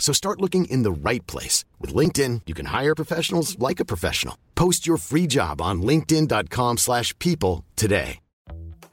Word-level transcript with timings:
So 0.00 0.12
start 0.12 0.40
looking 0.40 0.64
in 0.64 0.82
the 0.82 0.90
right 0.90 1.24
place. 1.28 1.64
With 1.78 1.94
LinkedIn, 1.94 2.40
you 2.46 2.54
can 2.54 2.66
hire 2.66 2.96
professionals 2.96 3.56
like 3.60 3.78
a 3.78 3.84
professional. 3.84 4.36
Post 4.56 4.88
your 4.88 4.96
free 4.96 5.28
job 5.28 5.60
on 5.60 5.82
linkedin.com 5.82 6.78
slash 6.78 7.16
people 7.20 7.64
today. 7.76 8.18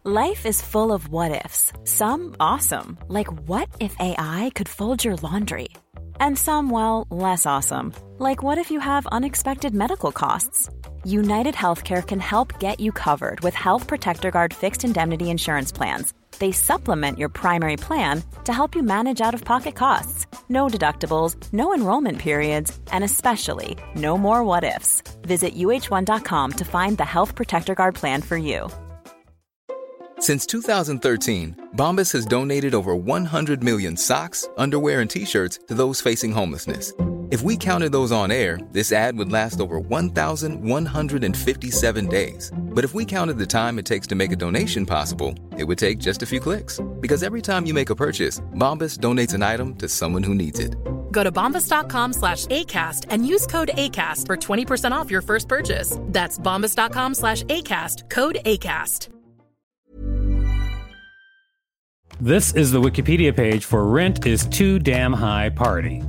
Life 0.10 0.46
is 0.46 0.62
full 0.62 0.94
of 0.94 1.10
what-ifs. 1.10 1.74
Some 1.84 2.38
awesome, 2.40 2.98
like 3.10 3.28
what 3.46 3.68
if 3.82 3.94
AI 4.00 4.52
could 4.56 4.70
fold 4.70 5.04
your 5.04 5.18
laundry? 5.18 5.68
And 6.22 6.38
some, 6.38 6.70
well, 6.70 7.06
less 7.10 7.46
awesome, 7.46 7.94
like 8.18 8.42
what 8.42 8.58
if 8.58 8.72
you 8.72 8.80
have 8.80 9.06
unexpected 9.08 9.76
medical 9.76 10.14
costs? 10.14 10.70
United 11.04 11.56
Healthcare 11.56 12.08
can 12.08 12.22
help 12.22 12.58
get 12.62 12.80
you 12.80 12.94
covered 12.94 13.42
with 13.42 13.54
Health 13.54 13.86
Protector 13.86 14.32
Guard 14.32 14.54
fixed 14.54 14.86
indemnity 14.86 15.30
insurance 15.30 15.74
plans. 15.74 16.14
They 16.40 16.52
supplement 16.52 17.18
your 17.18 17.30
primary 17.30 17.78
plan 17.78 18.24
to 18.44 18.54
help 18.54 18.76
you 18.76 18.84
manage 18.84 19.22
out 19.22 19.34
of 19.34 19.44
pocket 19.44 19.76
costs. 19.76 20.28
No 20.50 20.68
deductibles, 20.68 21.36
no 21.54 21.74
enrollment 21.74 22.20
periods, 22.20 22.78
and 22.92 23.04
especially 23.04 23.78
no 23.96 24.18
more 24.18 24.44
what 24.44 24.64
ifs. 24.64 25.02
Visit 25.22 25.56
uh1.com 25.56 26.52
to 26.52 26.66
find 26.66 26.98
the 26.98 27.06
Health 27.06 27.36
Protector 27.36 27.74
Guard 27.74 27.96
plan 27.96 28.22
for 28.22 28.38
you. 28.38 28.70
Since 30.20 30.48
2013, 30.48 31.70
Bombas 31.76 32.12
has 32.14 32.26
donated 32.26 32.74
over 32.74 32.96
100 32.96 33.64
million 33.64 33.96
socks, 33.96 34.48
underwear, 34.58 35.02
and 35.02 35.10
t 35.10 35.26
shirts 35.26 35.60
to 35.68 35.74
those 35.74 36.02
facing 36.02 36.32
homelessness 36.32 36.92
if 37.30 37.42
we 37.42 37.58
counted 37.58 37.92
those 37.92 38.14
on 38.14 38.32
air, 38.32 38.58
this 38.72 38.94
ad 38.94 39.18
would 39.18 39.30
last 39.32 39.60
over 39.60 39.82
1,157 39.82 42.08
days. 42.08 42.52
But 42.78 42.86
if 42.86 42.94
we 42.94 43.06
counted 43.06 43.40
the 43.40 43.48
time 43.48 43.80
it 43.80 43.86
takes 43.88 44.06
to 44.06 44.14
make 44.14 44.32
a 44.32 44.36
donation 44.36 44.86
possible, 44.86 45.34
it 45.58 45.64
would 45.64 45.80
take 45.80 45.98
just 45.98 46.22
a 46.22 46.28
few 46.28 46.40
clicks. 46.40 46.80
Because 47.02 47.24
every 47.24 47.42
time 47.42 47.66
you 47.66 47.74
make 47.74 47.90
a 47.90 47.96
purchase, 47.96 48.40
Bombas 48.54 49.00
donates 49.00 49.34
an 49.34 49.42
item 49.42 49.74
to 49.78 49.90
someone 49.90 50.22
who 50.22 50.36
needs 50.36 50.60
it. 50.60 50.76
Go 51.12 51.24
to 51.24 51.32
bombas.com 51.32 52.14
slash 52.14 52.46
ACAST 52.46 53.08
and 53.10 53.28
use 53.28 53.48
code 53.48 53.72
ACAST 53.74 54.28
for 54.28 54.38
20% 54.38 54.92
off 54.92 55.10
your 55.10 55.24
first 55.24 55.48
purchase. 55.48 55.98
That's 56.10 56.38
bombas.com 56.38 57.16
slash 57.16 57.42
ACAST, 57.46 58.12
code 58.12 58.38
ACAST. 58.46 59.08
This 62.22 62.54
is 62.54 62.72
the 62.72 62.80
Wikipedia 62.80 63.36
page 63.36 63.66
for 63.66 63.88
Rent 63.88 64.28
is 64.28 64.46
Too 64.46 64.78
Damn 64.78 65.14
High 65.14 65.50
Party. 65.50 66.04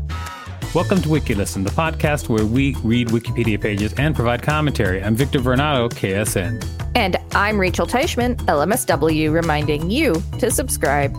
Welcome 0.75 1.01
to 1.01 1.09
WikiListen, 1.09 1.65
the 1.65 1.71
podcast 1.71 2.29
where 2.29 2.45
we 2.45 2.75
read 2.85 3.09
Wikipedia 3.09 3.59
pages 3.59 3.95
and 3.95 4.15
provide 4.15 4.43
commentary. 4.43 5.03
I'm 5.03 5.15
Victor 5.15 5.39
Varnado, 5.39 5.89
KSN. 5.89 6.63
And 6.95 7.17
I'm 7.33 7.59
Rachel 7.59 7.87
Teichman, 7.87 8.37
LMSW, 8.45 9.33
reminding 9.33 9.91
you 9.91 10.23
to 10.39 10.51
subscribe. 10.51 11.17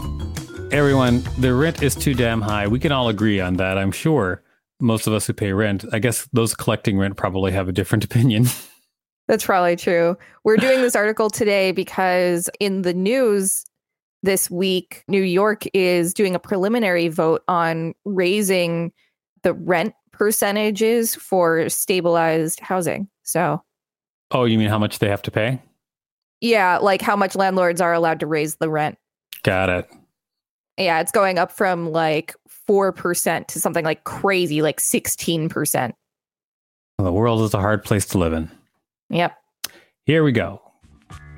Everyone, 0.72 1.24
the 1.40 1.52
rent 1.56 1.82
is 1.82 1.96
too 1.96 2.14
damn 2.14 2.42
high. 2.42 2.68
We 2.68 2.80
can 2.80 2.92
all 2.92 3.10
agree 3.10 3.40
on 3.40 3.56
that, 3.56 3.80
I'm 3.80 3.92
sure. 3.92 4.44
Most 4.80 5.08
of 5.08 5.14
us 5.14 5.26
who 5.26 5.34
pay 5.34 5.52
rent, 5.52 5.84
I 5.92 5.98
guess 5.98 6.30
those 6.32 6.54
collecting 6.54 7.00
rent 7.00 7.18
probably 7.18 7.52
have 7.52 7.68
a 7.68 7.72
different 7.72 8.04
opinion. 8.04 8.46
That's 9.28 9.44
probably 9.44 9.76
true. 9.76 10.16
We're 10.44 10.58
doing 10.58 10.82
this 10.82 10.96
article 10.96 11.32
today 11.32 11.72
because 11.72 12.52
in 12.60 12.84
the 12.84 12.94
news 12.94 13.66
this 14.22 14.52
week, 14.52 15.04
New 15.08 15.24
York 15.24 15.64
is 15.74 16.14
doing 16.14 16.36
a 16.36 16.40
preliminary 16.40 17.08
vote 17.08 17.44
on 17.48 17.96
raising 18.06 18.92
the 19.44 19.54
rent 19.54 19.94
percentages 20.12 21.16
for 21.16 21.70
stabilized 21.70 22.60
housing. 22.60 23.08
So, 23.24 23.64
oh, 24.32 24.46
you 24.46 24.58
mean 24.58 24.70
how 24.70 24.80
much 24.80 25.00
they 25.00 25.10
have 25.10 25.22
to 25.24 25.32
pay? 25.32 25.62
Yeah, 26.42 26.78
like 26.78 27.02
how 27.02 27.16
much 27.16 27.36
landlords 27.36 27.82
are 27.82 27.94
allowed 27.94 28.20
to 28.22 28.28
raise 28.28 28.56
the 28.56 28.70
rent. 28.70 28.98
Got 29.44 29.70
it. 29.70 29.90
Yeah, 30.78 31.02
it's 31.02 31.12
going 31.12 31.38
up 31.38 31.52
from 31.52 31.92
like 31.92 32.36
4% 32.70 33.48
to 33.48 33.60
something 33.60 33.84
like 33.84 34.04
crazy, 34.06 34.62
like 34.62 34.80
16%. 34.80 35.94
Well, 36.98 37.06
the 37.06 37.12
world 37.12 37.42
is 37.42 37.54
a 37.54 37.60
hard 37.60 37.84
place 37.84 38.06
to 38.08 38.18
live 38.18 38.34
in. 38.34 38.50
Yep. 39.10 39.36
Here 40.06 40.24
we 40.24 40.32
go. 40.32 40.62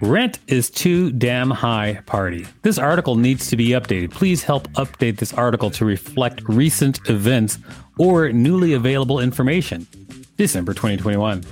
Rent 0.02 0.40
is 0.48 0.72
too 0.72 1.12
damn 1.12 1.52
high 1.52 2.02
party. 2.08 2.48
This 2.64 2.80
article 2.80 3.16
needs 3.16 3.52
to 3.52 3.56
be 3.56 3.70
updated. 3.70 4.10
Please 4.10 4.44
help 4.44 4.68
update 4.70 5.18
this 5.18 5.32
article 5.32 5.70
to 5.72 5.86
reflect 5.86 6.42
recent 6.48 7.08
events 7.08 7.60
or 8.00 8.32
newly 8.32 8.74
available 8.74 9.20
information. 9.20 9.86
December 10.38 10.74
2021. 10.74 11.44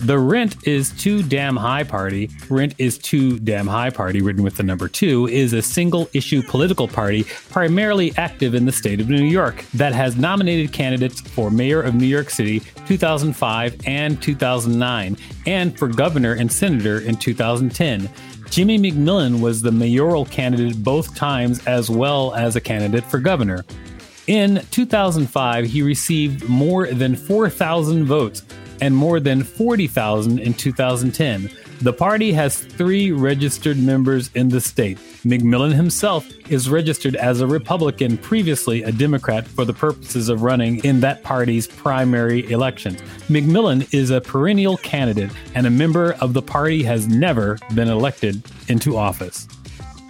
The 0.00 0.18
Rent 0.18 0.66
is 0.66 0.90
Too 0.90 1.24
Damn 1.24 1.56
High 1.56 1.82
Party, 1.82 2.30
Rent 2.48 2.74
is 2.78 2.98
Too 2.98 3.36
Damn 3.40 3.66
High 3.66 3.90
Party, 3.90 4.22
written 4.22 4.44
with 4.44 4.56
the 4.56 4.62
number 4.62 4.86
two, 4.86 5.26
is 5.26 5.52
a 5.52 5.60
single 5.60 6.08
issue 6.12 6.40
political 6.40 6.86
party 6.86 7.24
primarily 7.50 8.12
active 8.16 8.54
in 8.54 8.64
the 8.64 8.70
state 8.70 9.00
of 9.00 9.08
New 9.08 9.24
York 9.24 9.64
that 9.74 9.92
has 9.92 10.16
nominated 10.16 10.72
candidates 10.72 11.20
for 11.20 11.50
mayor 11.50 11.82
of 11.82 11.96
New 11.96 12.06
York 12.06 12.30
City 12.30 12.60
2005 12.86 13.80
and 13.86 14.22
2009, 14.22 15.16
and 15.46 15.76
for 15.76 15.88
governor 15.88 16.34
and 16.34 16.50
senator 16.50 17.00
in 17.00 17.16
2010. 17.16 18.08
Jimmy 18.50 18.78
McMillan 18.78 19.40
was 19.40 19.62
the 19.62 19.72
mayoral 19.72 20.24
candidate 20.26 20.82
both 20.82 21.16
times, 21.16 21.66
as 21.66 21.90
well 21.90 22.34
as 22.34 22.54
a 22.54 22.60
candidate 22.60 23.04
for 23.04 23.18
governor. 23.18 23.64
In 24.28 24.62
2005, 24.70 25.64
he 25.64 25.82
received 25.82 26.48
more 26.48 26.86
than 26.86 27.16
4,000 27.16 28.04
votes, 28.04 28.42
and 28.80 28.94
more 28.94 29.20
than 29.20 29.42
40,000 29.42 30.38
in 30.38 30.54
2010. 30.54 31.50
The 31.80 31.92
party 31.92 32.32
has 32.32 32.58
three 32.58 33.12
registered 33.12 33.78
members 33.78 34.30
in 34.34 34.48
the 34.48 34.60
state. 34.60 34.98
McMillan 35.24 35.72
himself 35.74 36.26
is 36.50 36.68
registered 36.68 37.14
as 37.14 37.40
a 37.40 37.46
Republican, 37.46 38.18
previously 38.18 38.82
a 38.82 38.90
Democrat, 38.90 39.46
for 39.46 39.64
the 39.64 39.72
purposes 39.72 40.28
of 40.28 40.42
running 40.42 40.84
in 40.84 40.98
that 41.00 41.22
party's 41.22 41.68
primary 41.68 42.50
elections. 42.50 43.00
McMillan 43.28 43.92
is 43.94 44.10
a 44.10 44.20
perennial 44.20 44.76
candidate, 44.78 45.30
and 45.54 45.68
a 45.68 45.70
member 45.70 46.14
of 46.14 46.32
the 46.32 46.42
party 46.42 46.82
has 46.82 47.06
never 47.06 47.58
been 47.74 47.88
elected 47.88 48.42
into 48.68 48.96
office. 48.96 49.46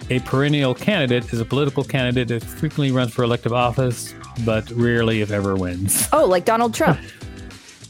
A 0.09 0.19
perennial 0.21 0.73
candidate 0.73 1.31
is 1.31 1.39
a 1.39 1.45
political 1.45 1.83
candidate 1.83 2.29
that 2.29 2.43
frequently 2.43 2.91
runs 2.91 3.13
for 3.13 3.21
elective 3.21 3.53
office, 3.53 4.15
but 4.43 4.67
rarely, 4.71 5.21
if 5.21 5.29
ever, 5.29 5.55
wins. 5.55 6.07
Oh, 6.11 6.25
like 6.25 6.45
Donald 6.45 6.73
Trump. 6.73 6.99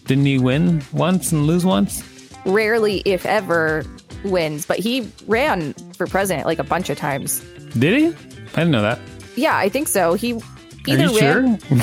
Didn't 0.10 0.26
he 0.26 0.40
win 0.40 0.82
once 0.92 1.32
and 1.32 1.46
lose 1.46 1.64
once? 1.64 2.04
Rarely, 2.44 3.04
if 3.06 3.28
ever, 3.28 3.86
wins, 4.26 4.66
but 4.66 4.80
he 4.80 5.08
ran 5.28 5.74
for 5.94 6.08
president 6.08 6.48
like 6.48 6.58
a 6.58 6.64
bunch 6.64 6.90
of 6.90 6.98
times. 6.98 7.42
Did 7.78 7.96
he? 7.96 8.08
I 8.08 8.56
didn't 8.56 8.72
know 8.72 8.82
that. 8.82 9.00
Yeah, 9.36 9.56
I 9.56 9.70
think 9.70 9.88
so. 9.88 10.16
He 10.16 10.42
either 10.88 11.04
Are 11.04 11.12
you 11.12 11.20
ran. 11.20 11.60
Sure? 11.60 11.80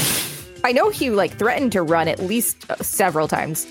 I 0.65 0.73
know 0.73 0.91
he 0.91 1.11
like 1.11 1.39
threatened 1.39 1.71
to 1.71 1.83
run 1.83 2.09
at 2.09 2.19
least 2.19 2.69
uh, 2.69 2.75
several 2.79 3.29
times. 3.29 3.65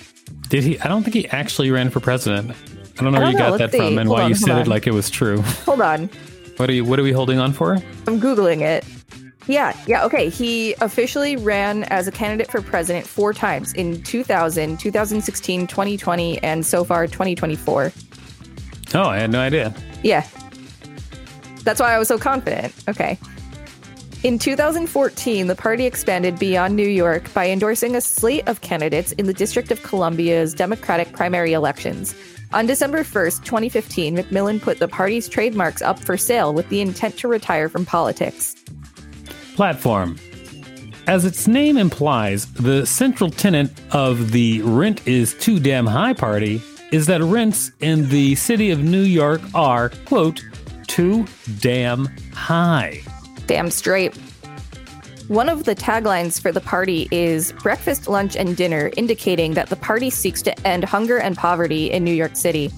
Did 0.47 0.63
he? 0.63 0.79
I 0.79 0.87
don't 0.87 1.03
think 1.03 1.15
he 1.15 1.27
actually 1.27 1.69
ran 1.69 1.89
for 1.89 1.99
president. 1.99 2.51
I 2.97 3.03
don't 3.03 3.11
know 3.11 3.19
where 3.19 3.31
you 3.31 3.33
know. 3.33 3.39
got 3.39 3.59
Let's 3.59 3.59
that 3.59 3.71
see. 3.73 3.77
from 3.79 3.97
and 3.97 4.07
hold 4.07 4.19
why 4.19 4.23
on, 4.23 4.29
you 4.29 4.35
said 4.35 4.51
on. 4.51 4.61
it 4.61 4.67
like 4.67 4.87
it 4.87 4.93
was 4.93 5.09
true. 5.09 5.41
Hold 5.65 5.81
on. 5.81 6.09
What 6.55 6.69
are 6.69 6.73
you? 6.73 6.85
What 6.85 6.97
are 6.97 7.03
we 7.03 7.11
holding 7.11 7.39
on 7.39 7.51
for? 7.51 7.73
I'm 8.07 8.21
googling 8.21 8.61
it. 8.61 8.85
Yeah, 9.47 9.77
yeah, 9.85 10.03
okay. 10.05 10.29
He 10.29 10.73
officially 10.81 11.35
ran 11.35 11.83
as 11.85 12.07
a 12.07 12.11
candidate 12.11 12.49
for 12.49 12.61
president 12.61 13.05
four 13.05 13.33
times 13.33 13.73
in 13.73 14.01
2000, 14.01 14.79
2016, 14.79 15.67
2020, 15.67 16.43
and 16.43 16.65
so 16.65 16.83
far 16.83 17.05
2024. 17.05 17.91
Oh, 18.93 19.03
I 19.03 19.17
had 19.17 19.31
no 19.31 19.39
idea. 19.39 19.73
Yeah. 20.03 20.25
That's 21.63 21.79
why 21.79 21.93
I 21.93 21.99
was 21.99 22.07
so 22.07 22.17
confident. 22.17 22.73
Okay. 22.87 23.19
In 24.23 24.39
2014, 24.39 25.45
the 25.45 25.55
party 25.55 25.85
expanded 25.85 26.39
beyond 26.39 26.75
New 26.75 26.87
York 26.87 27.31
by 27.33 27.49
endorsing 27.49 27.95
a 27.95 28.01
slate 28.01 28.47
of 28.47 28.61
candidates 28.61 29.11
in 29.13 29.27
the 29.27 29.33
District 29.33 29.69
of 29.71 29.83
Columbia's 29.83 30.53
Democratic 30.55 31.13
primary 31.13 31.53
elections. 31.53 32.15
On 32.51 32.65
December 32.65 33.03
1st, 33.03 33.43
2015, 33.43 34.17
McMillan 34.17 34.61
put 34.61 34.79
the 34.79 34.87
party's 34.87 35.27
trademarks 35.27 35.81
up 35.81 35.99
for 35.99 36.17
sale 36.17 36.53
with 36.53 36.67
the 36.69 36.81
intent 36.81 37.17
to 37.17 37.27
retire 37.27 37.69
from 37.69 37.85
politics. 37.85 38.55
Platform. 39.55 40.17
As 41.07 41.23
its 41.23 41.47
name 41.47 41.77
implies, 41.77 42.51
the 42.53 42.85
central 42.85 43.29
tenet 43.29 43.69
of 43.91 44.31
the 44.31 44.61
Rent 44.63 45.07
is 45.07 45.35
Too 45.35 45.59
Damn 45.59 45.85
High 45.85 46.13
party 46.13 46.61
is 46.91 47.05
that 47.07 47.21
rents 47.21 47.71
in 47.79 48.09
the 48.09 48.35
city 48.35 48.71
of 48.71 48.83
New 48.83 49.01
York 49.01 49.41
are, 49.53 49.89
quote, 50.05 50.43
too 50.87 51.25
damn 51.59 52.05
high. 52.33 53.01
Damn 53.47 53.69
straight. 53.69 54.15
One 55.27 55.49
of 55.49 55.65
the 55.65 55.75
taglines 55.75 56.41
for 56.41 56.51
the 56.51 56.61
party 56.61 57.07
is 57.11 57.51
breakfast, 57.51 58.07
lunch, 58.07 58.35
and 58.35 58.55
dinner, 58.55 58.91
indicating 58.97 59.53
that 59.55 59.69
the 59.69 59.75
party 59.75 60.09
seeks 60.09 60.41
to 60.43 60.67
end 60.67 60.83
hunger 60.83 61.17
and 61.17 61.35
poverty 61.35 61.91
in 61.91 62.03
New 62.03 62.13
York 62.13 62.35
City. 62.35 62.71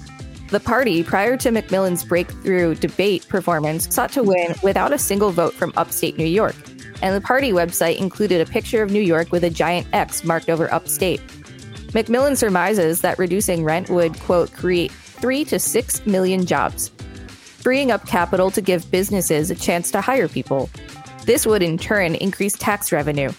The 0.50 0.60
party, 0.60 1.04
prior 1.04 1.38
to 1.38 1.50
McMillan's 1.50 2.04
breakthrough 2.04 2.76
debate 2.76 3.28
performance, 3.28 3.94
sought 3.94 4.12
to 4.14 4.24
win 4.24 4.56
without 4.64 4.94
a 4.94 4.98
single 4.98 5.32
vote 5.32 5.54
from 5.54 5.74
upstate 5.76 6.18
New 6.18 6.26
York 6.26 6.56
and 7.02 7.16
the 7.16 7.26
party 7.26 7.52
website 7.52 7.98
included 7.98 8.42
a 8.42 8.52
picture 8.52 8.82
of 8.82 8.92
New 8.92 9.02
York 9.02 9.32
with 9.32 9.44
a 9.44 9.50
giant 9.50 9.88
X 9.94 10.24
marked 10.24 10.50
over 10.50 10.72
upstate. 10.74 11.22
McMillan 11.92 12.36
surmises 12.36 13.02
that 13.02 13.18
reducing 13.18 13.64
rent 13.64 13.90
would, 13.90 14.20
quote, 14.20 14.52
create 14.54 14.92
three 14.92 15.46
to 15.46 15.60
six 15.60 16.06
million 16.06 16.46
jobs, 16.46 16.90
freeing 17.30 17.92
up 17.92 18.06
capital 18.06 18.52
to 18.52 18.62
give 18.62 18.90
businesses 18.92 19.50
a 19.50 19.56
chance 19.56 19.90
to 19.92 20.02
hire 20.02 20.28
people. 20.28 20.70
This 21.26 21.46
would, 21.46 21.64
in 21.64 21.78
turn, 21.78 22.16
increase 22.16 22.58
tax 22.58 22.92
revenue. 22.92 23.32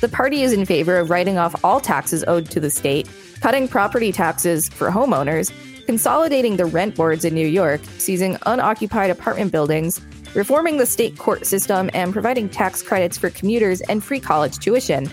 The 0.00 0.08
party 0.08 0.42
is 0.42 0.52
in 0.52 0.66
favor 0.66 0.98
of 0.98 1.10
writing 1.10 1.38
off 1.38 1.64
all 1.64 1.80
taxes 1.80 2.24
owed 2.26 2.50
to 2.50 2.60
the 2.60 2.70
state, 2.70 3.08
cutting 3.40 3.68
property 3.68 4.12
taxes 4.12 4.68
for 4.68 4.90
homeowners, 4.90 5.52
consolidating 5.86 6.56
the 6.56 6.66
rent 6.66 6.94
boards 6.96 7.24
in 7.24 7.34
New 7.34 7.46
York, 7.46 7.80
seizing 7.98 8.36
unoccupied 8.46 9.10
apartment 9.10 9.52
buildings, 9.52 10.00
reforming 10.34 10.78
the 10.78 10.86
state 10.86 11.16
court 11.18 11.46
system, 11.46 11.90
and 11.94 12.12
providing 12.12 12.48
tax 12.48 12.82
credits 12.82 13.16
for 13.16 13.30
commuters 13.30 13.80
and 13.82 14.02
free 14.02 14.20
college 14.20 14.58
tuition. 14.58 15.10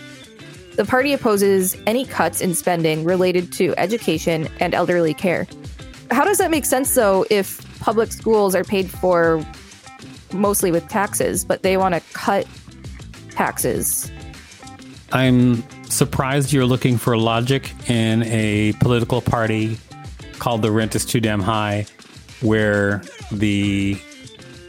The 0.76 0.84
party 0.84 1.12
opposes 1.12 1.76
any 1.86 2.04
cuts 2.04 2.40
in 2.40 2.54
spending 2.54 3.04
related 3.04 3.52
to 3.54 3.74
education 3.76 4.48
and 4.58 4.74
elderly 4.74 5.14
care. 5.14 5.46
How 6.10 6.24
does 6.24 6.38
that 6.38 6.50
make 6.50 6.64
sense, 6.64 6.94
though, 6.94 7.26
if 7.30 7.60
public 7.80 8.12
schools 8.12 8.54
are 8.54 8.64
paid 8.64 8.90
for 8.90 9.44
mostly 10.32 10.70
with 10.70 10.88
taxes, 10.88 11.44
but 11.44 11.62
they 11.62 11.76
want 11.76 11.94
to 11.94 12.00
cut 12.12 12.46
taxes? 13.30 14.10
I'm 15.12 15.62
surprised 15.84 16.52
you're 16.52 16.64
looking 16.64 16.96
for 16.96 17.18
logic 17.18 17.70
in 17.88 18.22
a 18.22 18.72
political 18.80 19.20
party 19.20 19.76
called 20.38 20.62
the 20.62 20.70
rent 20.70 20.96
is 20.96 21.04
too 21.04 21.20
damn 21.20 21.40
high, 21.40 21.86
where 22.40 23.02
the 23.30 23.96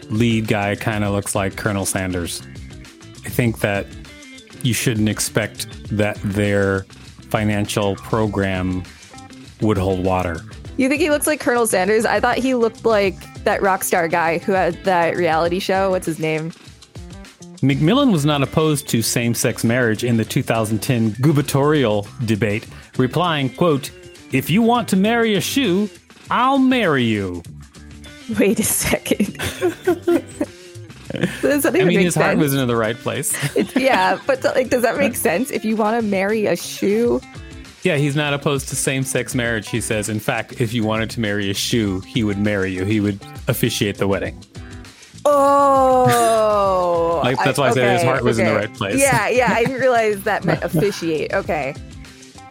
lead 0.09 0.47
guy 0.47 0.75
kind 0.75 1.03
of 1.03 1.11
looks 1.13 1.35
like 1.35 1.55
Colonel 1.55 1.85
Sanders. 1.85 2.41
I 3.25 3.29
think 3.29 3.59
that 3.59 3.87
you 4.61 4.73
shouldn't 4.73 5.09
expect 5.09 5.67
that 5.95 6.17
their 6.23 6.83
financial 7.29 7.95
program 7.95 8.83
would 9.61 9.77
hold 9.77 10.03
water. 10.03 10.41
You 10.77 10.89
think 10.89 11.01
he 11.01 11.09
looks 11.09 11.27
like 11.27 11.39
Colonel 11.39 11.67
Sanders? 11.67 12.05
I 12.05 12.19
thought 12.19 12.37
he 12.37 12.55
looked 12.55 12.85
like 12.85 13.15
that 13.43 13.61
rock 13.61 13.83
star 13.83 14.07
guy 14.07 14.39
who 14.39 14.53
had 14.53 14.83
that 14.85 15.15
reality 15.15 15.59
show. 15.59 15.91
What's 15.91 16.05
his 16.05 16.19
name? 16.19 16.51
McMillan 17.61 18.11
was 18.11 18.25
not 18.25 18.41
opposed 18.41 18.89
to 18.89 19.01
same-sex 19.01 19.63
marriage 19.63 20.03
in 20.03 20.17
the 20.17 20.25
2010 20.25 21.15
gubernatorial 21.21 22.07
debate, 22.25 22.67
replying, 22.97 23.49
quote, 23.49 23.89
"If 24.31 24.49
you 24.49 24.61
want 24.61 24.87
to 24.89 24.97
marry 24.97 25.35
a 25.35 25.41
shoe, 25.41 25.89
I'll 26.29 26.57
marry 26.57 27.03
you." 27.03 27.41
Wait 28.39 28.59
a 28.59 28.63
second. 28.63 29.37
does 31.41 31.63
that 31.63 31.75
I 31.75 31.83
mean, 31.83 31.99
his 31.99 32.13
sense? 32.13 32.23
heart 32.23 32.37
was 32.37 32.53
in 32.53 32.65
the 32.67 32.75
right 32.75 32.95
place. 32.95 33.35
yeah, 33.75 34.19
but 34.25 34.43
like, 34.43 34.69
does 34.69 34.83
that 34.83 34.97
make 34.97 35.15
sense? 35.15 35.51
If 35.51 35.65
you 35.65 35.75
want 35.75 36.01
to 36.01 36.07
marry 36.07 36.45
a 36.45 36.55
shoe, 36.55 37.19
yeah, 37.83 37.97
he's 37.97 38.15
not 38.15 38.33
opposed 38.33 38.69
to 38.69 38.77
same-sex 38.77 39.35
marriage. 39.35 39.69
He 39.69 39.81
says, 39.81 40.07
in 40.07 40.21
fact, 40.21 40.61
if 40.61 40.73
you 40.73 40.85
wanted 40.85 41.09
to 41.11 41.19
marry 41.19 41.49
a 41.49 41.53
shoe, 41.53 41.99
he 42.01 42.23
would 42.23 42.37
marry 42.37 42.71
you. 42.71 42.85
He 42.85 43.01
would 43.01 43.19
officiate 43.49 43.97
the 43.97 44.07
wedding. 44.07 44.41
Oh, 45.25 47.21
like, 47.23 47.37
that's 47.43 47.57
why 47.57 47.67
I, 47.67 47.69
I 47.69 47.73
said 47.73 47.93
his 47.93 48.03
heart 48.03 48.23
was 48.23 48.39
okay. 48.39 48.47
in 48.47 48.53
the 48.53 48.59
right 48.59 48.73
place. 48.73 48.99
Yeah, 48.99 49.27
yeah, 49.27 49.51
I 49.51 49.63
didn't 49.63 49.81
realize 49.81 50.23
that 50.23 50.45
meant 50.45 50.63
officiate. 50.63 51.33
Okay. 51.33 51.75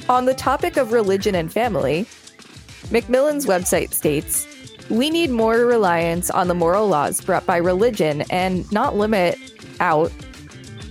On 0.08 0.26
the 0.26 0.34
topic 0.34 0.76
of 0.76 0.92
religion 0.92 1.34
and 1.34 1.52
family, 1.52 2.06
McMillan's 2.88 3.46
website 3.46 3.92
states 3.92 4.46
we 4.92 5.08
need 5.08 5.30
more 5.30 5.56
reliance 5.60 6.28
on 6.28 6.48
the 6.48 6.54
moral 6.54 6.86
laws 6.86 7.18
brought 7.22 7.46
by 7.46 7.56
religion 7.56 8.24
and 8.28 8.70
not 8.70 8.94
limit 8.94 9.38
out 9.80 10.12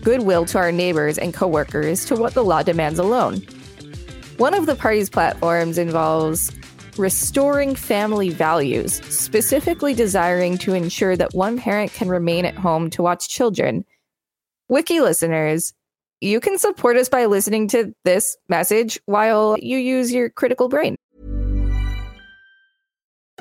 goodwill 0.02 0.44
to 0.44 0.58
our 0.58 0.72
neighbors 0.72 1.20
and 1.20 1.36
coworkers 1.36 2.04
to 2.06 2.16
what 2.16 2.34
the 2.34 2.44
law 2.44 2.64
demands 2.64 2.98
alone. 2.98 3.38
One 4.38 4.56
of 4.56 4.66
the 4.66 4.74
party's 4.74 5.08
platforms 5.08 5.78
involves 5.78 6.52
restoring 6.98 7.76
family 7.76 8.30
values, 8.30 8.96
specifically 9.16 9.94
desiring 9.94 10.58
to 10.58 10.74
ensure 10.74 11.16
that 11.16 11.36
one 11.36 11.60
parent 11.60 11.94
can 11.94 12.10
remain 12.10 12.44
at 12.46 12.56
home 12.56 12.90
to 12.90 13.04
watch 13.04 13.30
children. 13.30 13.86
Wiki 14.68 15.00
listeners, 15.00 15.76
you 16.22 16.40
can 16.40 16.58
support 16.58 16.98
us 16.98 17.08
by 17.08 17.28
listening 17.28 17.68
to 17.68 17.94
this 18.04 18.36
message 18.50 19.00
while 19.06 19.58
you 19.60 19.78
use 19.78 20.12
your 20.12 20.32
critical 20.32 20.70
brain. 20.70 20.96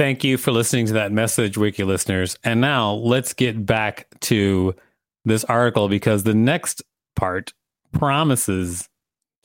Thank 0.00 0.24
you 0.24 0.38
for 0.38 0.50
listening 0.50 0.86
to 0.86 0.94
that 0.94 1.12
message, 1.12 1.58
Wiki 1.58 1.84
listeners. 1.84 2.34
And 2.42 2.58
now 2.58 2.92
let's 2.92 3.34
get 3.34 3.66
back 3.66 4.06
to 4.20 4.74
this 5.26 5.44
article 5.44 5.90
because 5.90 6.22
the 6.22 6.32
next 6.32 6.82
part 7.16 7.52
promises 7.92 8.88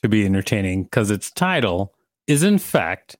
to 0.01 0.07
be 0.07 0.23
entertaining 0.23 0.83
because 0.83 1.11
its 1.11 1.29
title 1.29 1.93
is, 2.25 2.41
in 2.41 2.57
fact, 2.57 3.17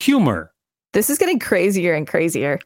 humor. 0.00 0.52
This 0.92 1.08
is 1.08 1.16
getting 1.16 1.38
crazier 1.38 1.94
and 1.94 2.06
crazier. 2.06 2.58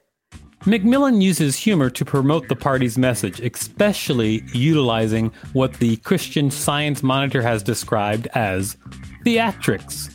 McMillan 0.63 1.23
uses 1.23 1.55
humor 1.55 1.89
to 1.89 2.05
promote 2.05 2.49
the 2.49 2.57
party's 2.57 2.99
message, 2.99 3.39
especially 3.39 4.43
utilizing 4.53 5.31
what 5.53 5.75
the 5.75 5.99
Christian 5.99 6.51
Science 6.51 7.05
Monitor 7.05 7.43
has 7.43 7.63
described 7.63 8.27
as 8.35 8.77
theatrics, 9.25 10.13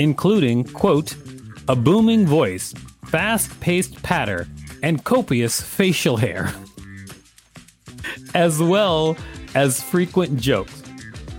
including, 0.00 0.64
quote, 0.64 1.14
a 1.68 1.76
booming 1.76 2.26
voice 2.26 2.74
fast 3.14 3.60
paced 3.60 4.02
patter, 4.02 4.48
and 4.82 5.04
copious 5.04 5.60
facial 5.60 6.16
hair, 6.16 6.52
as 8.34 8.60
well 8.60 9.16
as 9.54 9.80
frequent 9.80 10.36
jokes. 10.40 10.82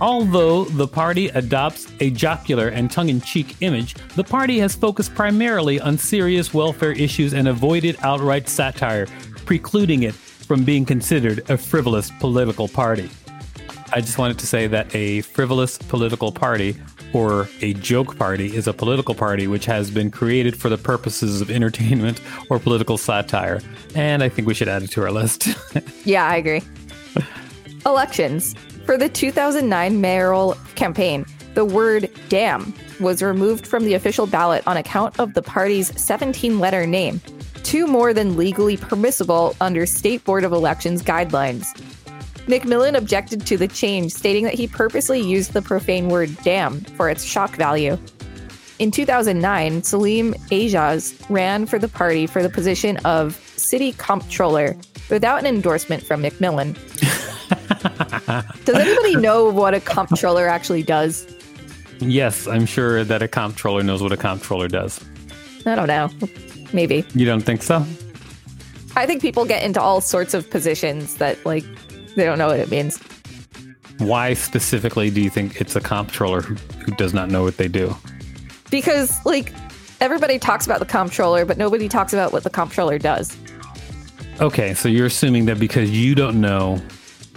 Although 0.00 0.64
the 0.64 0.88
party 0.88 1.28
adopts 1.28 1.92
a 2.00 2.08
jocular 2.08 2.68
and 2.68 2.90
tongue 2.90 3.10
in 3.10 3.20
cheek 3.20 3.56
image, 3.60 3.92
the 4.14 4.24
party 4.24 4.58
has 4.60 4.74
focused 4.74 5.14
primarily 5.14 5.78
on 5.78 5.98
serious 5.98 6.54
welfare 6.54 6.92
issues 6.92 7.34
and 7.34 7.46
avoided 7.46 7.98
outright 8.00 8.48
satire, 8.48 9.06
precluding 9.44 10.04
it 10.04 10.14
from 10.14 10.64
being 10.64 10.86
considered 10.86 11.42
a 11.50 11.58
frivolous 11.58 12.10
political 12.20 12.68
party. 12.68 13.10
I 13.92 14.00
just 14.00 14.16
wanted 14.16 14.38
to 14.38 14.46
say 14.46 14.66
that 14.66 14.94
a 14.94 15.20
frivolous 15.20 15.76
political 15.76 16.32
party 16.32 16.74
or 17.12 17.48
a 17.60 17.74
joke 17.74 18.16
party 18.16 18.54
is 18.54 18.66
a 18.66 18.72
political 18.72 19.14
party 19.14 19.46
which 19.46 19.64
has 19.66 19.90
been 19.90 20.10
created 20.10 20.56
for 20.56 20.68
the 20.68 20.78
purposes 20.78 21.40
of 21.40 21.50
entertainment 21.50 22.20
or 22.50 22.58
political 22.58 22.98
satire. 22.98 23.60
And 23.94 24.22
I 24.22 24.28
think 24.28 24.48
we 24.48 24.54
should 24.54 24.68
add 24.68 24.82
it 24.82 24.90
to 24.92 25.02
our 25.02 25.10
list. 25.10 25.48
Yeah, 26.04 26.24
I 26.24 26.36
agree. 26.36 26.62
Elections. 27.84 28.54
For 28.84 28.96
the 28.96 29.08
2009 29.08 30.00
mayoral 30.00 30.56
campaign, 30.76 31.26
the 31.54 31.64
word 31.64 32.08
damn 32.28 32.72
was 33.00 33.22
removed 33.22 33.66
from 33.66 33.84
the 33.84 33.94
official 33.94 34.26
ballot 34.26 34.62
on 34.66 34.76
account 34.76 35.18
of 35.18 35.34
the 35.34 35.42
party's 35.42 35.98
17 36.00 36.60
letter 36.60 36.86
name, 36.86 37.20
two 37.64 37.86
more 37.86 38.14
than 38.14 38.36
legally 38.36 38.76
permissible 38.76 39.56
under 39.60 39.86
State 39.86 40.22
Board 40.24 40.44
of 40.44 40.52
Elections 40.52 41.02
guidelines. 41.02 41.66
McMillan 42.46 42.96
objected 42.96 43.44
to 43.46 43.56
the 43.56 43.66
change, 43.66 44.12
stating 44.12 44.44
that 44.44 44.54
he 44.54 44.68
purposely 44.68 45.20
used 45.20 45.52
the 45.52 45.62
profane 45.62 46.08
word 46.08 46.36
damn 46.44 46.80
for 46.80 47.10
its 47.10 47.24
shock 47.24 47.56
value. 47.56 47.98
In 48.78 48.90
2009, 48.90 49.82
Salim 49.82 50.34
Ejaz 50.50 51.18
ran 51.28 51.66
for 51.66 51.78
the 51.78 51.88
party 51.88 52.26
for 52.26 52.42
the 52.42 52.50
position 52.50 52.98
of 52.98 53.34
city 53.56 53.92
comptroller 53.92 54.76
without 55.10 55.38
an 55.40 55.46
endorsement 55.46 56.02
from 56.02 56.22
McMillan. 56.22 56.74
does 58.64 58.76
anybody 58.76 59.16
know 59.16 59.48
what 59.48 59.74
a 59.74 59.80
comptroller 59.80 60.46
actually 60.46 60.82
does? 60.82 61.26
yes, 62.00 62.46
I'm 62.46 62.66
sure 62.66 63.04
that 63.04 63.22
a 63.22 63.28
comptroller 63.28 63.82
knows 63.82 64.02
what 64.02 64.12
a 64.12 64.16
comptroller 64.16 64.68
does. 64.68 65.02
I 65.64 65.74
don't 65.74 65.86
know. 65.86 66.10
Maybe. 66.72 67.04
You 67.14 67.26
don't 67.26 67.40
think 67.40 67.62
so? 67.62 67.84
I 68.94 69.06
think 69.06 69.20
people 69.20 69.44
get 69.44 69.62
into 69.62 69.80
all 69.80 70.00
sorts 70.00 70.34
of 70.34 70.48
positions 70.50 71.16
that, 71.16 71.44
like, 71.44 71.64
they 72.16 72.24
don't 72.24 72.38
know 72.38 72.48
what 72.48 72.58
it 72.58 72.70
means. 72.70 72.98
Why 73.98 74.34
specifically 74.34 75.10
do 75.10 75.20
you 75.20 75.30
think 75.30 75.60
it's 75.60 75.76
a 75.76 75.80
comptroller 75.80 76.42
who, 76.42 76.54
who 76.54 76.92
does 76.92 77.14
not 77.14 77.30
know 77.30 77.42
what 77.42 77.56
they 77.56 77.68
do? 77.68 77.94
Because, 78.70 79.24
like, 79.24 79.52
everybody 80.00 80.38
talks 80.38 80.66
about 80.66 80.80
the 80.80 80.86
comptroller, 80.86 81.44
but 81.44 81.56
nobody 81.56 81.88
talks 81.88 82.12
about 82.12 82.32
what 82.32 82.42
the 82.42 82.50
comptroller 82.50 82.98
does. 82.98 83.36
Okay, 84.40 84.74
so 84.74 84.88
you're 84.88 85.06
assuming 85.06 85.46
that 85.46 85.58
because 85.58 85.90
you 85.90 86.14
don't 86.14 86.40
know 86.40 86.80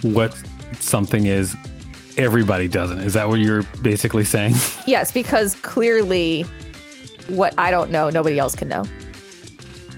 what 0.02 0.36
something 0.80 1.26
is, 1.26 1.56
everybody 2.16 2.68
doesn't. 2.68 2.98
Is 3.00 3.14
that 3.14 3.28
what 3.28 3.40
you're 3.40 3.62
basically 3.82 4.24
saying? 4.24 4.54
Yes, 4.86 5.12
because 5.12 5.54
clearly 5.56 6.42
what 7.28 7.54
I 7.56 7.70
don't 7.70 7.90
know, 7.90 8.10
nobody 8.10 8.38
else 8.38 8.56
can 8.56 8.68
know. 8.68 8.84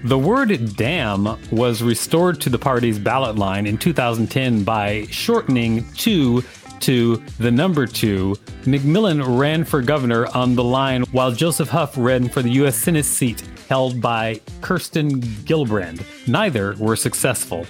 The 0.05 0.19
word 0.19 0.75
damn 0.75 1.39
was 1.49 1.81
restored 1.81 2.41
to 2.41 2.49
the 2.49 2.59
party's 2.59 2.99
ballot 2.99 3.37
line 3.37 3.65
in 3.65 3.77
2010 3.77 4.65
by 4.65 5.07
shortening 5.09 5.89
two 5.93 6.43
to 6.81 7.23
the 7.39 7.49
number 7.49 7.87
two. 7.87 8.35
McMillan 8.63 9.39
ran 9.39 9.63
for 9.63 9.81
governor 9.81 10.27
on 10.35 10.55
the 10.55 10.63
line 10.63 11.03
while 11.13 11.31
Joseph 11.31 11.69
Huff 11.69 11.93
ran 11.97 12.27
for 12.27 12.41
the 12.41 12.49
U.S. 12.49 12.75
Senate 12.75 13.05
seat 13.05 13.41
held 13.69 14.01
by 14.01 14.41
Kirsten 14.59 15.21
Gillibrand. 15.21 16.03
Neither 16.27 16.75
were 16.79 16.97
successful. 16.97 17.65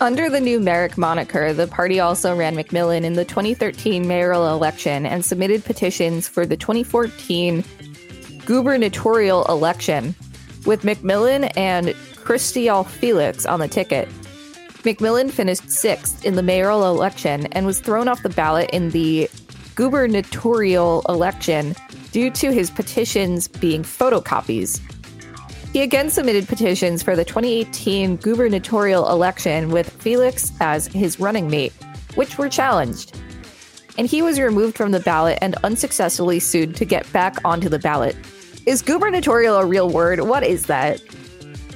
Under 0.00 0.30
the 0.30 0.38
numeric 0.38 0.96
moniker, 0.96 1.52
the 1.52 1.66
party 1.66 1.98
also 1.98 2.36
ran 2.36 2.54
McMillan 2.54 3.02
in 3.02 3.14
the 3.14 3.24
2013 3.24 4.06
mayoral 4.06 4.54
election 4.54 5.04
and 5.04 5.24
submitted 5.24 5.64
petitions 5.64 6.28
for 6.28 6.46
the 6.46 6.56
2014 6.56 7.64
gubernatorial 8.46 9.44
election, 9.46 10.14
with 10.66 10.82
McMillan 10.82 11.50
and 11.56 11.94
Christial 12.16 12.84
Felix 12.84 13.46
on 13.46 13.60
the 13.60 13.68
ticket. 13.68 14.08
McMillan 14.82 15.30
finished 15.30 15.70
sixth 15.70 16.24
in 16.24 16.36
the 16.36 16.42
mayoral 16.42 16.86
election 16.88 17.46
and 17.52 17.66
was 17.66 17.80
thrown 17.80 18.08
off 18.08 18.22
the 18.22 18.30
ballot 18.30 18.70
in 18.70 18.90
the 18.90 19.28
gubernatorial 19.74 21.04
election 21.08 21.74
due 22.12 22.30
to 22.30 22.52
his 22.52 22.70
petitions 22.70 23.48
being 23.48 23.82
photocopies. 23.82 24.80
He 25.72 25.82
again 25.82 26.10
submitted 26.10 26.48
petitions 26.48 27.02
for 27.02 27.14
the 27.14 27.24
2018 27.24 28.16
gubernatorial 28.16 29.08
election 29.08 29.70
with 29.70 29.88
Felix 30.02 30.50
as 30.60 30.88
his 30.88 31.20
running 31.20 31.48
mate, 31.48 31.72
which 32.14 32.38
were 32.38 32.48
challenged. 32.48 33.16
And 33.96 34.06
he 34.06 34.22
was 34.22 34.40
removed 34.40 34.76
from 34.76 34.92
the 34.92 35.00
ballot 35.00 35.38
and 35.40 35.54
unsuccessfully 35.62 36.40
sued 36.40 36.74
to 36.76 36.84
get 36.84 37.10
back 37.12 37.36
onto 37.44 37.68
the 37.68 37.78
ballot. 37.78 38.16
Is 38.66 38.82
gubernatorial 38.82 39.56
a 39.56 39.64
real 39.66 39.88
word? 39.88 40.20
What 40.20 40.42
is 40.42 40.66
that? 40.66 41.02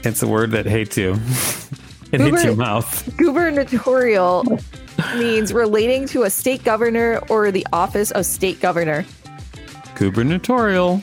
It's 0.02 0.22
a 0.22 0.28
word 0.28 0.50
that 0.50 0.66
hates 0.66 0.96
you. 0.98 1.12
it 2.12 2.20
Guber- 2.20 2.30
hits 2.30 2.44
your 2.44 2.56
mouth. 2.56 3.16
Gubernatorial 3.16 4.44
means 5.16 5.52
relating 5.52 6.06
to 6.08 6.24
a 6.24 6.30
state 6.30 6.62
governor 6.62 7.20
or 7.28 7.50
the 7.50 7.66
office 7.72 8.10
of 8.10 8.26
state 8.26 8.60
governor. 8.60 9.04
Gubernatorial. 9.94 11.02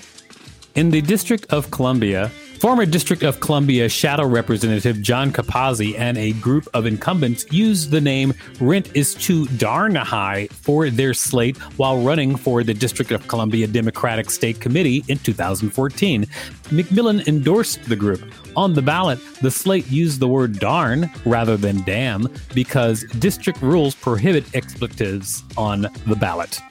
In 0.75 0.91
the 0.91 1.01
District 1.01 1.45
of 1.51 1.71
Columbia, 1.71 2.31
former 2.61 2.85
District 2.85 3.23
of 3.23 3.39
Columbia 3.39 3.89
Shadow 3.89 4.27
Representative 4.27 5.01
John 5.01 5.31
Capozzi 5.31 5.97
and 5.97 6.15
a 6.15 6.33
group 6.33 6.67
of 6.75 6.85
incumbents 6.85 7.51
used 7.51 7.89
the 7.89 7.99
name 7.99 8.35
Rent 8.59 8.95
is 8.95 9.15
Too 9.15 9.47
Darn 9.57 9.95
High 9.95 10.45
for 10.51 10.91
their 10.91 11.15
slate 11.15 11.57
while 11.77 12.03
running 12.03 12.35
for 12.35 12.63
the 12.63 12.75
District 12.75 13.09
of 13.09 13.27
Columbia 13.27 13.65
Democratic 13.65 14.29
State 14.29 14.61
Committee 14.61 15.03
in 15.07 15.17
2014. 15.17 16.25
McMillan 16.65 17.27
endorsed 17.27 17.83
the 17.85 17.95
group. 17.95 18.21
On 18.55 18.75
the 18.75 18.81
ballot, 18.83 19.17
the 19.41 19.49
slate 19.49 19.89
used 19.89 20.19
the 20.19 20.27
word 20.27 20.59
darn 20.59 21.09
rather 21.25 21.57
than 21.57 21.81
damn 21.81 22.27
because 22.53 23.05
district 23.17 23.59
rules 23.63 23.95
prohibit 23.95 24.55
expletives 24.55 25.43
on 25.57 25.87
the 26.05 26.15
ballot. 26.15 26.61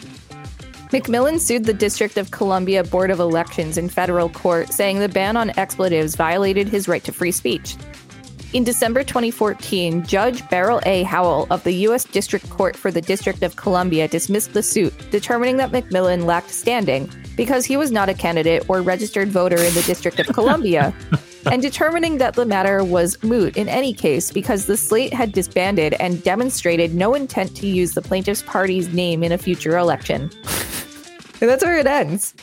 McMillan 0.91 1.39
sued 1.39 1.67
the 1.67 1.73
District 1.73 2.17
of 2.17 2.33
Columbia 2.33 2.83
Board 2.83 3.13
of 3.13 3.21
Elections 3.21 3.79
in 3.79 3.89
federal 3.89 4.29
court, 4.29 4.73
saying 4.73 4.99
the 4.99 5.09
ban 5.09 5.37
on 5.37 5.51
expletives 5.51 6.17
violated 6.17 6.69
his 6.69 6.89
right 6.89 7.05
to 7.05 7.13
free 7.13 7.31
speech. 7.31 7.77
In 8.55 8.65
December 8.65 9.05
2014, 9.05 10.05
Judge 10.05 10.49
Beryl 10.49 10.81
A. 10.85 11.05
Howell 11.05 11.47
of 11.51 11.63
the 11.63 11.75
U.S. 11.87 12.03
District 12.03 12.51
Court 12.51 12.77
for 12.77 12.91
the 12.91 13.01
District 13.01 13.45
of 13.45 13.55
Columbia 13.55 14.09
dismissed 14.09 14.53
the 14.53 14.65
suit, 14.65 14.93
determining 15.13 15.59
that 15.59 15.71
McMillan 15.71 16.25
lacked 16.25 16.51
standing 16.51 17.09
because 17.37 17.65
he 17.65 17.77
was 17.77 17.93
not 17.93 18.09
a 18.09 18.15
candidate 18.15 18.69
or 18.69 18.83
registered 18.83 19.29
voter 19.29 19.63
in 19.63 19.73
the 19.75 19.83
District 19.83 20.19
of 20.19 20.27
Columbia, 20.27 20.93
and 21.47 21.63
determining 21.63 22.19
that 22.19 22.35
the 22.35 22.45
matter 22.45 22.83
was 22.83 23.23
moot 23.23 23.57
in 23.57 23.69
any 23.69 23.95
case 23.95 24.33
because 24.33 24.67
the 24.67 24.77
slate 24.77 25.13
had 25.13 25.31
disbanded 25.31 25.95
and 26.01 26.21
demonstrated 26.25 26.97
no 26.97 27.15
intent 27.15 27.55
to 27.59 27.69
use 27.69 27.95
the 27.95 28.03
plaintiff's 28.03 28.43
party's 28.43 28.93
name 28.93 29.23
in 29.23 29.31
a 29.31 29.39
future 29.39 29.79
election. 29.79 30.29
And 31.41 31.51
that's 31.51 31.65
where 31.65 31.79
it 31.79 31.87
ends. 31.87 32.35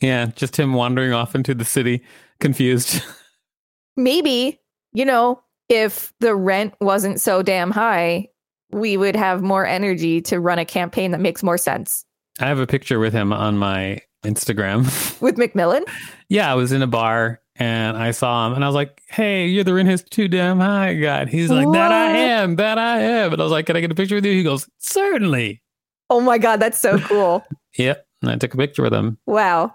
Yeah, 0.00 0.26
just 0.26 0.56
him 0.56 0.74
wandering 0.74 1.12
off 1.12 1.34
into 1.34 1.54
the 1.54 1.64
city, 1.64 2.02
confused. 2.40 3.02
Maybe, 3.96 4.60
you 4.92 5.04
know, 5.04 5.42
if 5.68 6.12
the 6.20 6.34
rent 6.34 6.74
wasn't 6.80 7.20
so 7.20 7.42
damn 7.42 7.70
high, 7.70 8.28
we 8.70 8.96
would 8.96 9.16
have 9.16 9.42
more 9.42 9.64
energy 9.66 10.20
to 10.22 10.40
run 10.40 10.58
a 10.58 10.64
campaign 10.64 11.12
that 11.12 11.20
makes 11.20 11.42
more 11.42 11.56
sense. 11.56 12.04
I 12.40 12.46
have 12.46 12.58
a 12.58 12.66
picture 12.66 12.98
with 12.98 13.12
him 13.12 13.32
on 13.32 13.56
my 13.56 14.00
Instagram. 14.24 14.84
With 15.20 15.36
McMillan? 15.36 15.84
yeah, 16.28 16.50
I 16.50 16.54
was 16.54 16.72
in 16.72 16.82
a 16.82 16.86
bar 16.86 17.40
and 17.56 17.96
I 17.96 18.10
saw 18.10 18.46
him 18.46 18.54
and 18.54 18.64
I 18.64 18.66
was 18.66 18.74
like, 18.74 19.02
hey, 19.08 19.46
you're 19.46 19.64
the 19.64 19.74
rent 19.74 19.88
is 19.88 20.02
too 20.02 20.28
damn 20.28 20.58
high 20.58 20.94
guy. 20.94 21.20
And 21.20 21.30
He's 21.30 21.50
like, 21.50 21.70
that 21.72 21.92
I 21.92 22.16
am, 22.16 22.56
that 22.56 22.78
I 22.78 23.00
am. 23.00 23.32
And 23.32 23.40
I 23.40 23.44
was 23.44 23.52
like, 23.52 23.66
can 23.66 23.76
I 23.76 23.80
get 23.80 23.92
a 23.92 23.94
picture 23.94 24.16
with 24.16 24.24
you? 24.24 24.32
He 24.32 24.42
goes, 24.42 24.68
certainly. 24.78 25.62
Oh 26.10 26.20
my 26.20 26.38
God, 26.38 26.58
that's 26.58 26.80
so 26.80 26.98
cool. 26.98 27.44
Yep. 27.76 28.06
And 28.22 28.30
I 28.30 28.36
took 28.36 28.54
a 28.54 28.56
picture 28.56 28.82
with 28.82 28.94
him. 28.94 29.18
wow. 29.26 29.74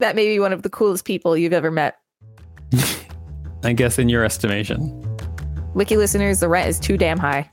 That 0.00 0.16
may 0.16 0.26
be 0.28 0.40
one 0.40 0.54
of 0.54 0.62
the 0.62 0.70
coolest 0.70 1.04
people 1.04 1.36
you've 1.36 1.52
ever 1.52 1.70
met. 1.70 1.98
I 3.64 3.74
guess 3.74 3.98
in 3.98 4.08
your 4.08 4.24
estimation. 4.24 4.78
Wiki 5.74 5.98
listeners, 5.98 6.40
the 6.40 6.48
rent 6.48 6.70
is 6.70 6.80
too 6.80 6.96
damn 6.96 7.18
high. 7.18 7.48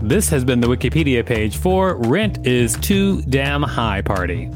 This 0.00 0.28
has 0.30 0.44
been 0.44 0.60
the 0.60 0.68
Wikipedia 0.68 1.26
page 1.26 1.56
for 1.56 1.96
Rent 1.96 2.46
is 2.46 2.76
Too 2.78 3.22
Damn 3.22 3.62
High 3.62 4.02
Party. 4.02 4.48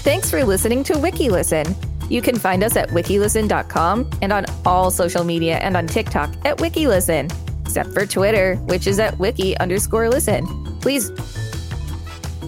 Thanks 0.00 0.30
for 0.30 0.42
listening 0.44 0.82
to 0.84 0.94
WikiListen. 0.94 1.76
You 2.10 2.22
can 2.22 2.36
find 2.36 2.64
us 2.64 2.74
at 2.74 2.88
wikilisten.com 2.88 4.10
and 4.22 4.32
on 4.32 4.46
all 4.64 4.90
social 4.90 5.24
media 5.24 5.58
and 5.58 5.76
on 5.76 5.86
TikTok 5.86 6.34
at 6.44 6.56
WikiListen, 6.58 7.32
except 7.62 7.92
for 7.92 8.06
Twitter, 8.06 8.56
which 8.66 8.86
is 8.86 8.98
at 8.98 9.18
wiki 9.18 9.56
underscore 9.58 10.08
listen. 10.08 10.46
Please, 10.80 11.10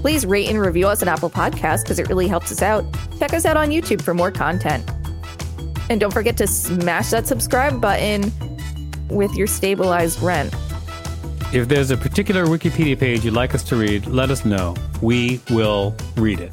please 0.01 0.27
rate 0.27 0.49
and 0.49 0.61
review 0.61 0.87
us 0.87 1.03
on 1.03 1.09
Apple 1.09 1.31
Podcasts 1.31 1.83
because 1.83 1.99
it 1.99 2.09
really 2.09 2.29
helps 2.29 2.53
us 2.53 2.63
out. 2.63 2.85
Check 3.19 3.33
us 3.33 3.45
out 3.45 3.57
on 3.57 3.69
YouTube 3.69 4.03
for 4.03 4.15
more 4.15 4.31
content. 4.31 4.89
And 5.91 6.01
don't 6.01 6.13
forget 6.13 6.37
to 6.39 6.47
smash 6.47 7.11
that 7.11 7.27
subscribe 7.27 7.81
button 7.81 8.33
with 9.09 9.35
your 9.35 9.47
stabilized 9.47 10.21
rent. 10.21 10.55
If 11.53 11.69
there's 11.69 11.91
a 11.91 11.97
particular 11.97 12.45
Wikipedia 12.45 12.99
page 12.99 13.25
you'd 13.25 13.35
like 13.35 13.55
us 13.55 13.63
to 13.65 13.77
read, 13.77 14.07
let 14.07 14.31
us 14.31 14.45
know. 14.45 14.77
We 15.01 15.41
will 15.51 15.97
read 16.17 16.41
it. 16.41 16.53